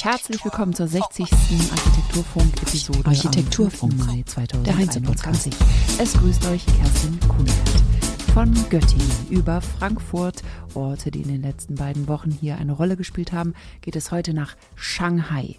[0.00, 1.30] Herzlich willkommen zur 60.
[1.30, 4.64] Architekturfunk-Episode Architekturfunk, Mai 2021.
[4.64, 5.50] der Heinze-Podcast.
[6.00, 7.52] Es grüßt euch Kerstin Kunert.
[8.32, 10.42] Von Göttingen über Frankfurt,
[10.74, 13.52] Orte, die in den letzten beiden Wochen hier eine Rolle gespielt haben,
[13.82, 15.56] geht es heute nach Shanghai.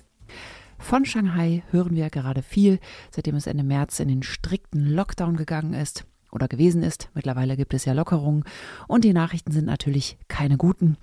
[0.80, 2.80] Von Shanghai hören wir gerade viel,
[3.12, 7.10] seitdem es Ende März in den strikten Lockdown gegangen ist oder gewesen ist.
[7.14, 8.44] Mittlerweile gibt es ja Lockerungen
[8.88, 10.98] und die Nachrichten sind natürlich keine guten.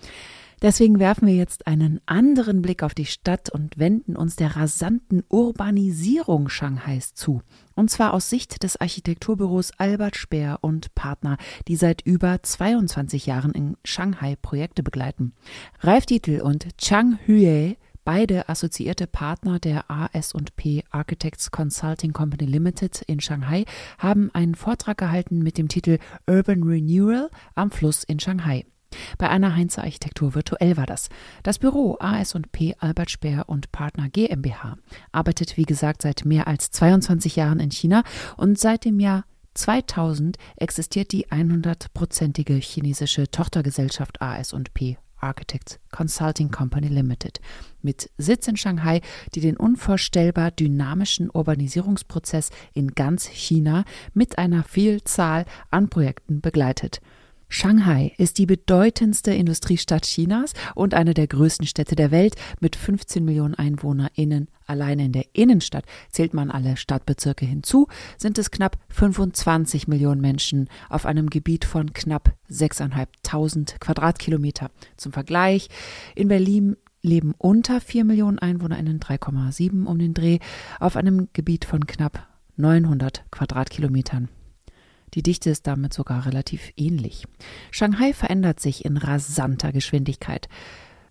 [0.63, 5.23] Deswegen werfen wir jetzt einen anderen Blick auf die Stadt und wenden uns der rasanten
[5.29, 7.41] Urbanisierung Shanghais zu.
[7.75, 13.53] Und zwar aus Sicht des Architekturbüros Albert Speer und Partner, die seit über 22 Jahren
[13.53, 15.33] in Shanghai Projekte begleiten.
[15.81, 23.21] Ralf Dietl und Chang Hue Beide assoziierte Partner der AS&P Architects Consulting Company Limited in
[23.21, 23.67] Shanghai
[23.99, 28.65] haben einen Vortrag gehalten mit dem Titel Urban Renewal am Fluss in Shanghai.
[29.19, 31.09] Bei einer Heinze Architektur virtuell war das.
[31.43, 34.77] Das Büro AS&P Albert Speer und Partner GmbH
[35.13, 38.03] arbeitet wie gesagt seit mehr als 22 Jahren in China
[38.37, 39.25] und seit dem Jahr
[39.55, 47.41] 2000 existiert die 100-prozentige chinesische Tochtergesellschaft AS&P Architects Consulting Company Limited
[47.83, 49.01] mit Sitz in Shanghai,
[49.35, 57.01] die den unvorstellbar dynamischen Urbanisierungsprozess in ganz China mit einer Vielzahl an Projekten begleitet.
[57.53, 63.25] Shanghai ist die bedeutendste Industriestadt Chinas und eine der größten Städte der Welt mit 15
[63.25, 64.49] Millionen EinwohnerInnen.
[64.67, 70.69] Alleine in der Innenstadt zählt man alle Stadtbezirke hinzu, sind es knapp 25 Millionen Menschen
[70.89, 74.71] auf einem Gebiet von knapp 6.500 Quadratkilometer.
[74.97, 75.69] Zum Vergleich,
[76.15, 80.39] in Berlin leben unter 4 Millionen EinwohnerInnen, 3,7 um den Dreh,
[80.79, 84.29] auf einem Gebiet von knapp 900 Quadratkilometern.
[85.15, 87.25] Die Dichte ist damit sogar relativ ähnlich.
[87.71, 90.49] Shanghai verändert sich in rasanter Geschwindigkeit.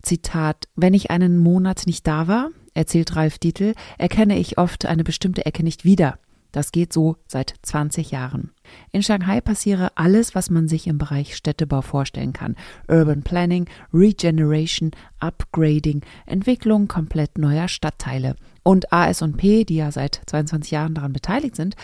[0.01, 5.03] Zitat, wenn ich einen Monat nicht da war, erzählt Ralf Dietl, erkenne ich oft eine
[5.03, 6.19] bestimmte Ecke nicht wieder.
[6.51, 8.51] Das geht so seit 20 Jahren.
[8.91, 12.55] In Shanghai passiere alles, was man sich im Bereich Städtebau vorstellen kann.
[12.87, 18.35] Urban Planning, Regeneration, Upgrading, Entwicklung komplett neuer Stadtteile.
[18.63, 21.75] Und AS&P, die ja seit 22 Jahren daran beteiligt sind,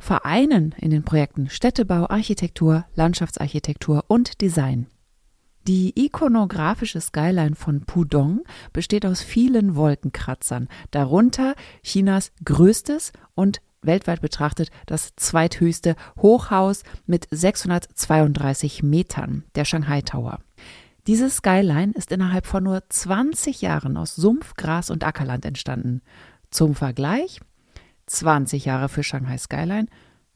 [0.00, 4.86] vereinen in den Projekten Städtebau, Architektur, Landschaftsarchitektur und Design.
[5.68, 8.40] Die ikonografische Skyline von Pudong
[8.72, 11.54] besteht aus vielen Wolkenkratzern, darunter
[11.84, 20.38] Chinas größtes und weltweit betrachtet das zweithöchste Hochhaus mit 632 Metern, der Shanghai Tower.
[21.06, 26.00] Diese Skyline ist innerhalb von nur 20 Jahren aus Sumpf, Gras und Ackerland entstanden.
[26.50, 27.40] Zum Vergleich
[28.06, 29.86] 20 Jahre für Shanghai Skyline,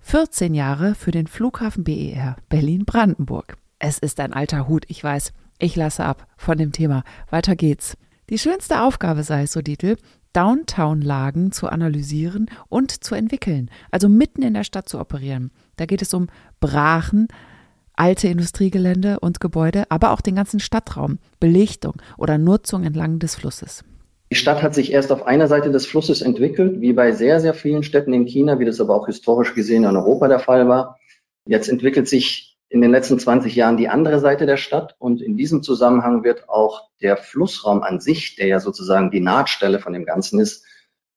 [0.00, 3.56] 14 Jahre für den Flughafen BER Berlin-Brandenburg.
[3.78, 5.32] Es ist ein alter Hut, ich weiß.
[5.58, 7.04] Ich lasse ab von dem Thema.
[7.30, 7.96] Weiter geht's.
[8.28, 9.96] Die schönste Aufgabe sei es, so Dietl,
[10.36, 15.50] Downtown-Lagen zu analysieren und zu entwickeln, also mitten in der Stadt zu operieren.
[15.76, 16.26] Da geht es um
[16.60, 17.28] Brachen,
[17.94, 23.82] alte Industriegelände und Gebäude, aber auch den ganzen Stadtraum, Belichtung oder Nutzung entlang des Flusses.
[24.30, 27.54] Die Stadt hat sich erst auf einer Seite des Flusses entwickelt, wie bei sehr, sehr
[27.54, 30.98] vielen Städten in China, wie das aber auch historisch gesehen in Europa der Fall war.
[31.46, 35.36] Jetzt entwickelt sich in den letzten 20 Jahren die andere Seite der Stadt und in
[35.36, 40.04] diesem Zusammenhang wird auch der Flussraum an sich, der ja sozusagen die Nahtstelle von dem
[40.04, 40.64] Ganzen ist,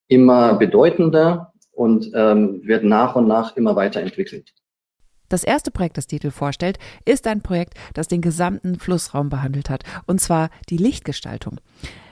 [0.07, 4.53] immer bedeutender und ähm, wird nach und nach immer weiter entwickelt.
[5.29, 9.83] Das erste Projekt, das Titel vorstellt, ist ein Projekt, das den gesamten Flussraum behandelt hat,
[10.07, 11.59] und zwar die Lichtgestaltung.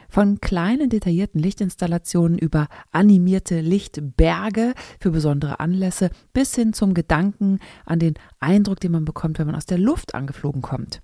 [0.09, 7.99] Von kleinen detaillierten Lichtinstallationen über animierte Lichtberge für besondere Anlässe bis hin zum Gedanken an
[7.99, 11.01] den Eindruck, den man bekommt, wenn man aus der Luft angeflogen kommt.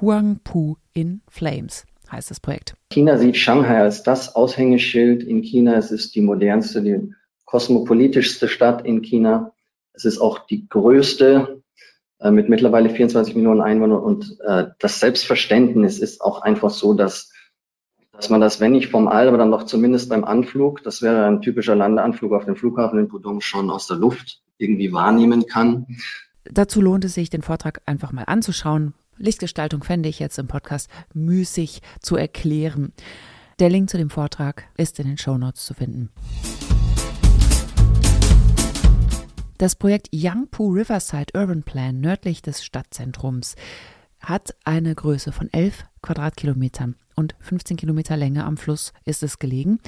[0.00, 2.74] Huangpu in Flames heißt das Projekt.
[2.90, 5.76] China sieht Shanghai als das Aushängeschild in China.
[5.76, 7.12] Es ist die modernste, die
[7.44, 9.52] kosmopolitischste Stadt in China.
[9.92, 11.62] Es ist auch die größte
[12.20, 17.30] äh, mit mittlerweile 24 Millionen Einwohnern und äh, das Selbstverständnis ist auch einfach so, dass
[18.16, 21.26] dass man das, wenn nicht vom All, aber dann doch zumindest beim Anflug, das wäre
[21.26, 25.86] ein typischer Landeanflug auf dem Flughafen in Pudong, schon aus der Luft irgendwie wahrnehmen kann.
[26.44, 28.94] Dazu lohnt es sich, den Vortrag einfach mal anzuschauen.
[29.16, 32.92] Lichtgestaltung fände ich jetzt im Podcast müßig zu erklären.
[33.58, 36.10] Der Link zu dem Vortrag ist in den Show Notes zu finden.
[39.58, 43.54] Das Projekt Yangpu Riverside Urban Plan nördlich des Stadtzentrums
[44.20, 49.78] hat eine Größe von 11 Quadratkilometern und 15 Kilometer Länge am Fluss ist es gelegen.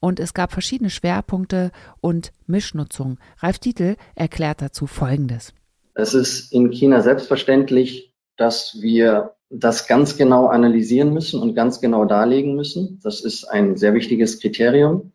[0.00, 1.70] Und es gab verschiedene Schwerpunkte
[2.00, 3.18] und Mischnutzung.
[3.38, 5.54] Ralf Titel erklärt dazu Folgendes.
[5.94, 12.04] Es ist in China selbstverständlich, dass wir das ganz genau analysieren müssen und ganz genau
[12.04, 13.00] darlegen müssen.
[13.02, 15.12] Das ist ein sehr wichtiges Kriterium.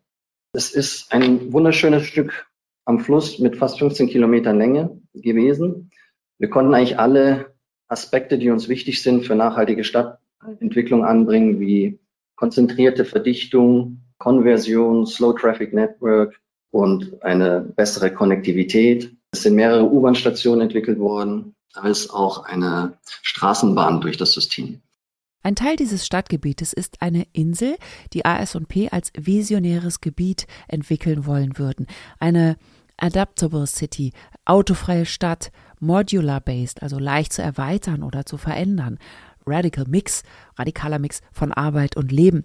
[0.52, 2.50] Es ist ein wunderschönes Stück
[2.84, 5.90] am Fluss mit fast 15 Kilometern Länge gewesen.
[6.38, 7.54] Wir konnten eigentlich alle
[7.86, 9.84] Aspekte, die uns wichtig sind für nachhaltige
[10.42, 11.98] Stadtentwicklung anbringen, wie
[12.36, 16.40] konzentrierte Verdichtung, Konversion, Slow Traffic Network
[16.70, 19.14] und eine bessere Konnektivität.
[19.32, 24.80] Es sind mehrere U-Bahn-Stationen entwickelt worden, als auch eine Straßenbahn durch das System.
[25.42, 27.76] Ein Teil dieses Stadtgebietes ist eine Insel,
[28.12, 31.86] die AS&P als visionäres Gebiet entwickeln wollen würden.
[32.18, 32.56] Eine
[32.98, 34.12] Adaptable City,
[34.44, 35.50] autofreie Stadt,
[35.80, 38.98] modular-based, also leicht zu erweitern oder zu verändern.
[39.50, 40.22] Radical Mix,
[40.56, 42.44] radikaler Mix von Arbeit und Leben.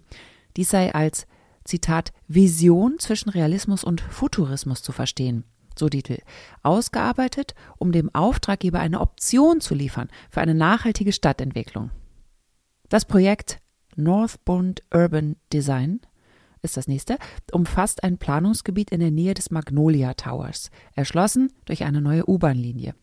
[0.58, 1.28] Dies sei als,
[1.64, 5.44] Zitat, Vision zwischen Realismus und Futurismus zu verstehen
[5.78, 6.20] so Titel,
[6.64, 11.92] ausgearbeitet, um dem Auftraggeber eine Option zu liefern für eine nachhaltige Stadtentwicklung.
[12.90, 13.60] Das Projekt
[13.96, 16.02] Northbound Urban Design
[16.62, 17.18] ist das nächste,
[17.52, 22.96] umfasst ein Planungsgebiet in der Nähe des Magnolia Towers, erschlossen durch eine neue U-Bahn-Linie.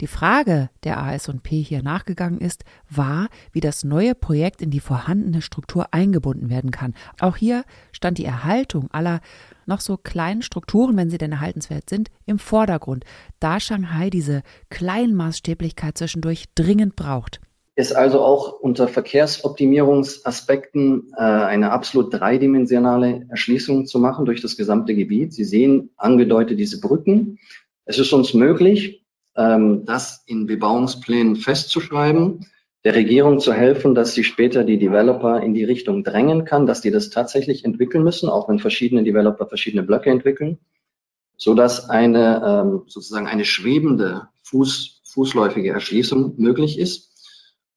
[0.00, 5.42] Die Frage, der AS&P hier nachgegangen ist, war, wie das neue Projekt in die vorhandene
[5.42, 6.94] Struktur eingebunden werden kann.
[7.20, 9.20] Auch hier stand die Erhaltung aller
[9.66, 13.04] noch so kleinen Strukturen, wenn sie denn erhaltenswert sind, im Vordergrund,
[13.40, 17.42] da Shanghai diese Kleinmaßstäblichkeit zwischendurch dringend braucht.
[17.76, 24.94] Ist also auch unter Verkehrsoptimierungsaspekten äh, eine absolut dreidimensionale Erschließung zu machen durch das gesamte
[24.94, 25.34] Gebiet.
[25.34, 27.38] Sie sehen angedeutet diese Brücken.
[27.84, 28.99] Es ist uns möglich,
[29.34, 32.46] das in Bebauungsplänen festzuschreiben,
[32.84, 36.80] der Regierung zu helfen, dass sie später die Developer in die Richtung drängen kann, dass
[36.80, 40.58] die das tatsächlich entwickeln müssen, auch wenn verschiedene Developer verschiedene Blöcke entwickeln,
[41.36, 47.10] so dass eine ähm, sozusagen eine schwebende Fuß, fußläufige Erschließung möglich ist.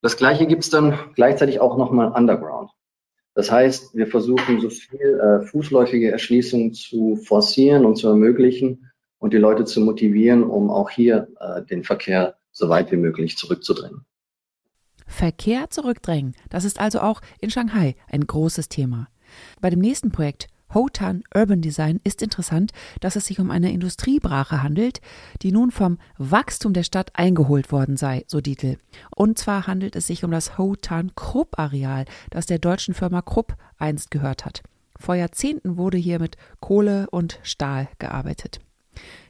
[0.02, 2.72] Das Gleiche gibt es dann gleichzeitig auch nochmal underground.
[3.36, 8.92] Das heißt, wir versuchen so viel äh, fußläufige Erschließung zu forcieren und zu ermöglichen,
[9.24, 13.38] und die Leute zu motivieren, um auch hier äh, den Verkehr so weit wie möglich
[13.38, 14.02] zurückzudrängen.
[15.08, 19.08] Verkehr zurückdrängen, das ist also auch in Shanghai ein großes Thema.
[19.62, 24.62] Bei dem nächsten Projekt Hotan Urban Design ist interessant, dass es sich um eine Industriebrache
[24.62, 25.00] handelt,
[25.42, 28.78] die nun vom Wachstum der Stadt eingeholt worden sei, so Dietl.
[29.16, 33.56] Und zwar handelt es sich um das Hotan Krupp Areal, das der deutschen Firma Krupp
[33.78, 34.64] einst gehört hat.
[35.00, 38.60] Vor Jahrzehnten wurde hier mit Kohle und Stahl gearbeitet.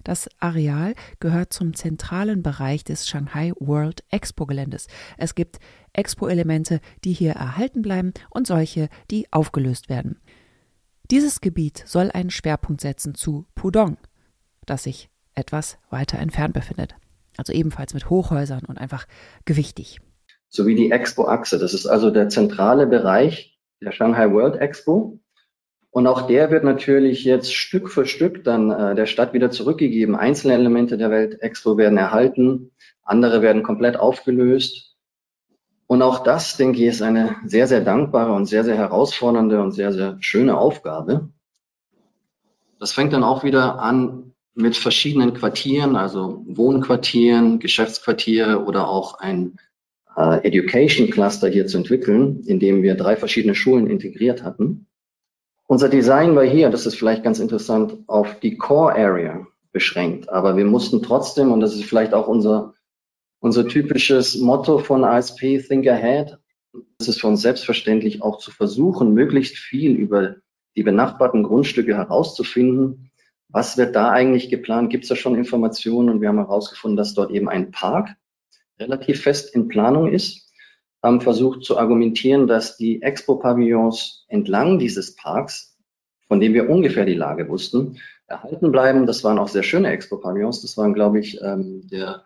[0.04, 4.88] Das Areal gehört zum zentralen Bereich des Shanghai World Expo Geländes.
[5.18, 5.60] Es gibt
[5.94, 10.20] Expo-Elemente, die hier erhalten bleiben und solche, die aufgelöst werden.
[11.10, 13.98] Dieses Gebiet soll einen Schwerpunkt setzen zu Pudong,
[14.66, 16.96] das sich etwas weiter entfernt befindet.
[17.38, 19.08] Also ebenfalls mit Hochhäusern und einfach
[19.46, 20.00] gewichtig.
[20.50, 21.60] Sowie die Expo-Achse.
[21.60, 25.20] Das ist also der zentrale Bereich der Shanghai World Expo.
[25.94, 30.16] Und auch der wird natürlich jetzt Stück für Stück dann äh, der Stadt wieder zurückgegeben.
[30.16, 32.72] Einzelne Elemente der Welt-Expo werden erhalten,
[33.04, 34.96] andere werden komplett aufgelöst.
[35.86, 39.72] Und auch das, denke ich, ist eine sehr, sehr dankbare und sehr, sehr herausfordernde und
[39.74, 41.30] sehr, sehr schöne Aufgabe.
[42.80, 49.58] Das fängt dann auch wieder an mit verschiedenen Quartieren, also Wohnquartieren, Geschäftsquartiere oder auch ein
[50.18, 54.88] äh, Education Cluster hier zu entwickeln, in dem wir drei verschiedene Schulen integriert hatten.
[55.74, 60.30] Unser Design war hier, das ist vielleicht ganz interessant, auf die Core Area beschränkt.
[60.30, 62.76] Aber wir mussten trotzdem, und das ist vielleicht auch unser,
[63.40, 66.38] unser typisches Motto von ASP, Think Ahead,
[67.00, 70.36] das ist für uns selbstverständlich auch zu versuchen, möglichst viel über
[70.76, 73.10] die benachbarten Grundstücke herauszufinden.
[73.50, 74.92] Was wird da eigentlich geplant?
[74.92, 76.10] Gibt es da schon Informationen?
[76.10, 78.10] Und wir haben herausgefunden, dass dort eben ein Park
[78.78, 80.53] relativ fest in Planung ist
[81.04, 85.78] haben versucht zu argumentieren, dass die Expo-Pavillons entlang dieses Parks,
[86.28, 89.06] von dem wir ungefähr die Lage wussten, erhalten bleiben.
[89.06, 90.62] Das waren auch sehr schöne Expo-Pavillons.
[90.62, 92.24] Das waren, glaube ich, ähm, der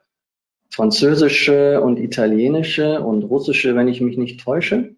[0.70, 4.96] französische und italienische und russische, wenn ich mich nicht täusche.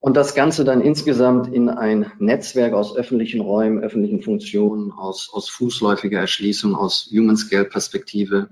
[0.00, 5.48] Und das Ganze dann insgesamt in ein Netzwerk aus öffentlichen Räumen, öffentlichen Funktionen, aus, aus
[5.48, 8.48] fußläufiger Erschließung, aus Human Scale Perspektive,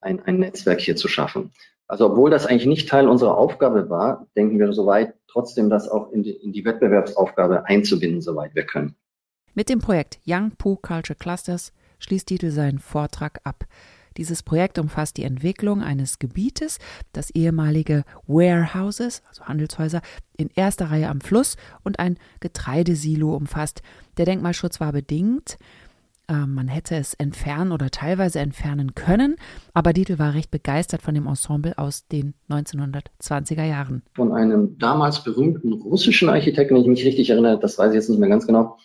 [0.00, 1.52] ein, ein Netzwerk hier zu schaffen.
[1.88, 6.10] Also obwohl das eigentlich nicht Teil unserer Aufgabe war, denken wir soweit trotzdem das auch
[6.10, 8.96] in die, in die Wettbewerbsaufgabe einzubinden, soweit wir können.
[9.54, 13.64] Mit dem Projekt Young Poo Culture Clusters schließt Titel seinen Vortrag ab.
[14.16, 16.78] Dieses Projekt umfasst die Entwicklung eines Gebietes,
[17.12, 20.00] das ehemalige Warehouses, also Handelshäuser,
[20.36, 23.82] in erster Reihe am Fluss und ein Getreidesilo umfasst.
[24.16, 25.58] Der Denkmalschutz war bedingt,
[26.28, 29.36] man hätte es entfernen oder teilweise entfernen können,
[29.74, 34.02] aber Dietl war recht begeistert von dem Ensemble aus den 1920er Jahren.
[34.14, 38.10] Von einem damals berühmten russischen Architekten, wenn ich mich richtig erinnere, das weiß ich jetzt
[38.10, 38.76] nicht mehr ganz genau,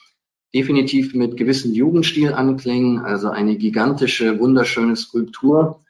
[0.53, 5.83] definitiv mit gewissen Jugendstilanklängen, also eine gigantische, wunderschöne Skulptur.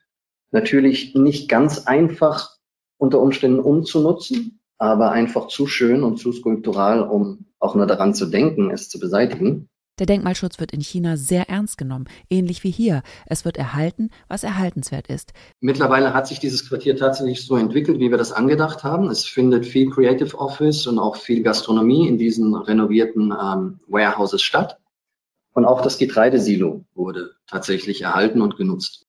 [0.51, 2.57] Natürlich nicht ganz einfach
[2.97, 8.27] unter Umständen umzunutzen, aber einfach zu schön und zu skulptural, um auch nur daran zu
[8.27, 9.69] denken, es zu beseitigen.
[10.01, 13.03] Der Denkmalschutz wird in China sehr ernst genommen, ähnlich wie hier.
[13.27, 15.31] Es wird erhalten, was erhaltenswert ist.
[15.59, 19.11] Mittlerweile hat sich dieses Quartier tatsächlich so entwickelt, wie wir das angedacht haben.
[19.11, 24.79] Es findet viel Creative Office und auch viel Gastronomie in diesen renovierten ähm, Warehouses statt.
[25.53, 29.05] Und auch das Getreidesilo wurde tatsächlich erhalten und genutzt.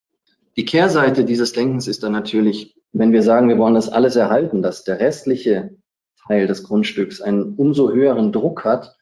[0.59, 4.61] Die Kehrseite dieses Denkens ist dann natürlich, wenn wir sagen, wir wollen das alles erhalten,
[4.61, 5.71] dass der restliche
[6.27, 8.95] Teil des Grundstücks einen umso höheren Druck hat,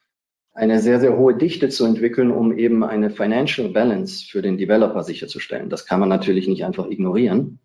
[0.52, 5.02] eine sehr, sehr hohe Dichte zu entwickeln, um eben eine Financial Balance für den Developer
[5.02, 5.70] sicherzustellen.
[5.70, 7.60] Das kann man natürlich nicht einfach ignorieren.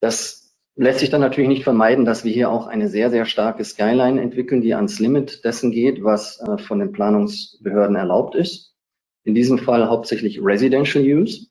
[0.00, 3.64] Das lässt sich dann natürlich nicht vermeiden, dass wir hier auch eine sehr, sehr starke
[3.64, 8.76] Skyline entwickeln, die ans Limit dessen geht, was äh, von den Planungsbehörden erlaubt ist.
[9.24, 11.47] In diesem Fall hauptsächlich Residential Use.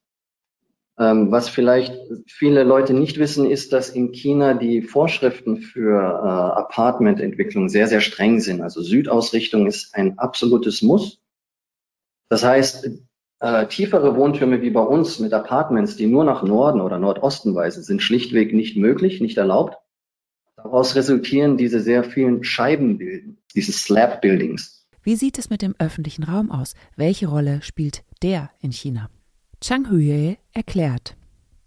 [1.00, 1.96] Ähm, was vielleicht
[2.27, 8.01] viele Leute nicht wissen, ist, dass in China die Vorschriften für äh, Apartmententwicklung sehr, sehr
[8.01, 8.62] streng sind.
[8.62, 11.22] Also Südausrichtung ist ein absolutes Muss.
[12.30, 12.89] Das heißt,
[13.39, 17.84] äh, tiefere Wohntürme wie bei uns mit Apartments, die nur nach Norden oder Nordosten weisen,
[17.84, 19.77] sind schlichtweg nicht möglich, nicht erlaubt.
[20.56, 24.88] Daraus resultieren diese sehr vielen Scheibenbilden, diese Slab Buildings.
[25.04, 26.74] Wie sieht es mit dem öffentlichen Raum aus?
[26.96, 29.10] Welche Rolle spielt der in China?
[29.62, 31.16] Chang Huye erklärt.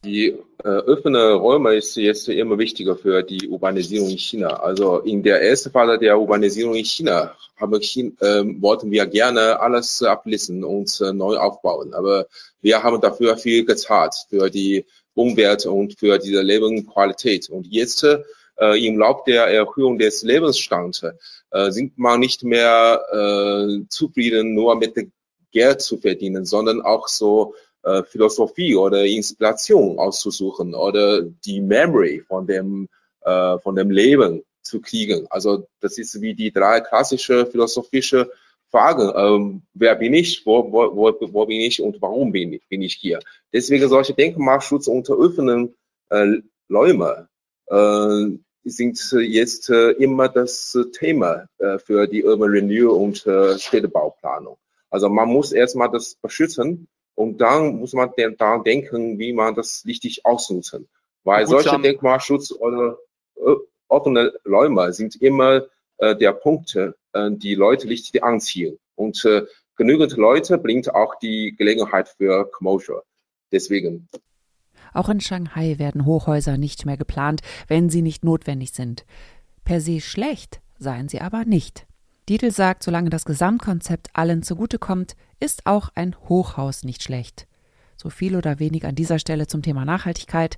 [0.05, 4.49] Die äh, offene Räume ist jetzt immer wichtiger für die Urbanisierung in China.
[4.49, 7.35] Also in der ersten Phase der Urbanisierung in China
[7.81, 11.93] China, äh, wollten wir gerne alles ablesen und äh, neu aufbauen.
[11.93, 12.27] Aber
[12.63, 17.51] wir haben dafür viel gezahlt für die Umwelt und für diese Lebensqualität.
[17.51, 21.03] Und jetzt äh, im Laufe der Erhöhung des Lebensstands
[21.51, 24.95] äh, sind man nicht mehr äh, zufrieden, nur mit
[25.53, 32.47] Geld zu verdienen, sondern auch so äh, Philosophie oder Inspiration auszusuchen oder die Memory von
[32.47, 32.89] dem,
[33.23, 35.27] äh, von dem Leben zu kriegen.
[35.31, 38.31] Also das ist wie die drei klassische philosophische
[38.71, 39.13] Fragen.
[39.17, 42.83] Ähm, wer bin ich, wo, wo, wo, wo bin ich und warum bin ich, bin
[42.83, 43.21] ich hier?
[43.53, 45.75] Deswegen solche Denkmalschutz unter offenen
[46.11, 46.39] äh,
[46.71, 47.29] Räume
[47.67, 48.27] äh,
[48.65, 54.59] sind jetzt äh, immer das Thema äh, für die Urban Renewal und äh, Städtebauplanung.
[54.91, 59.85] Also man muss erstmal das beschützen und dann muss man daran denken, wie man das
[59.87, 60.89] richtig ausnutzen.
[61.25, 62.99] Weil Gut, solche Denkmalschutz oder
[63.37, 63.55] äh,
[63.89, 65.67] offene Räume sind immer
[65.99, 68.79] äh, der Punkt, äh, die Leute richtig anziehen.
[68.95, 69.45] Und äh,
[69.77, 73.03] genügend Leute bringt auch die Gelegenheit für Commercial.
[73.53, 74.09] Deswegen.
[74.93, 79.05] Auch in Shanghai werden Hochhäuser nicht mehr geplant, wenn sie nicht notwendig sind.
[79.65, 81.87] Per se schlecht seien sie aber nicht.
[82.31, 87.49] Dietl sagt, solange das Gesamtkonzept allen zugutekommt, ist auch ein Hochhaus nicht schlecht.
[87.97, 90.57] So viel oder wenig an dieser Stelle zum Thema Nachhaltigkeit.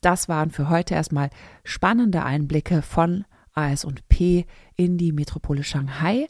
[0.00, 1.30] Das waren für heute erstmal
[1.64, 6.28] spannende Einblicke von AS&P in die Metropole Shanghai.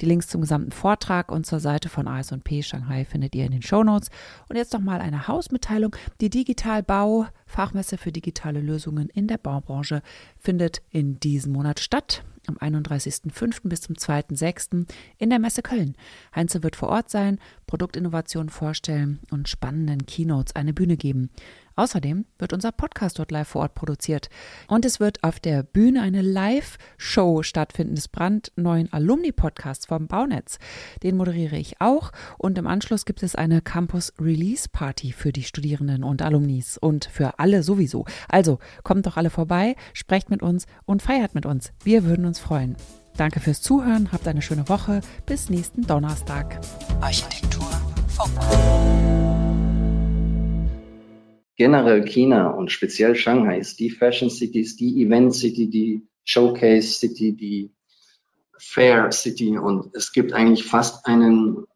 [0.00, 3.62] Die Links zum gesamten Vortrag und zur Seite von AS&P Shanghai findet ihr in den
[3.62, 4.10] Shownotes.
[4.48, 5.94] Und jetzt noch mal eine Hausmitteilung.
[6.20, 10.02] Die Digitalbau Fachmesse für digitale Lösungen in der Baubranche
[10.38, 13.68] findet in diesem Monat statt am 31.05.
[13.68, 14.86] bis zum 2.06.
[15.18, 15.96] in der Messe Köln.
[16.34, 21.30] Heinze wird vor Ort sein, Produktinnovationen vorstellen und spannenden Keynotes eine Bühne geben.
[21.76, 24.28] Außerdem wird unser Podcast dort live vor Ort produziert.
[24.66, 30.58] Und es wird auf der Bühne eine Live-Show stattfinden des brandneuen Alumni-Podcasts vom Baunetz.
[31.02, 32.12] Den moderiere ich auch.
[32.38, 37.62] Und im Anschluss gibt es eine Campus-Release-Party für die Studierenden und Alumnis und für alle
[37.62, 38.06] sowieso.
[38.28, 41.72] Also kommt doch alle vorbei, sprecht mit uns und feiert mit uns.
[41.84, 42.76] Wir würden uns freuen.
[43.16, 45.00] Danke fürs Zuhören, habt eine schöne Woche.
[45.26, 46.60] Bis nächsten Donnerstag.
[47.00, 47.68] Architektur
[48.08, 49.25] Funk
[51.56, 56.98] generell China und speziell Shanghai ist die Fashion City, ist die Event City, die Showcase
[56.98, 57.70] City, die
[58.58, 61.66] Fair City und es gibt eigentlich fast einen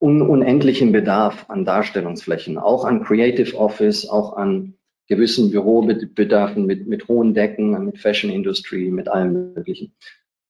[0.00, 4.74] un unendlichen Bedarf an Darstellungsflächen, auch an Creative Office, auch an
[5.08, 9.94] gewissen Bürobedarfen mit, mit hohen Decken, mit Fashion Industry, mit allem Möglichen.